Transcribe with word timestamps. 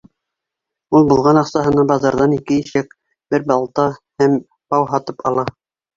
Ул 0.99 1.03
булған 1.09 1.39
аҡсаһына 1.41 1.83
баҙарҙан 1.93 2.33
ике 2.37 2.57
ишәк, 2.63 2.97
бер 3.35 3.45
балта 3.53 3.87
һәм 4.23 4.35
бау 4.75 4.89
һатып 4.95 5.23
ала. 5.33 5.45